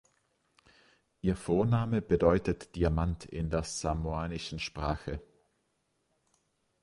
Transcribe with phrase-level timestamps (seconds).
[1.21, 5.21] Ihr Vorname bedeutet "Diamant" in der samoanischen Sprache.